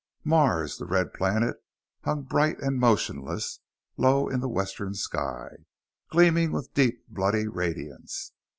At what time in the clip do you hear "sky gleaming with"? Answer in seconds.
4.95-6.73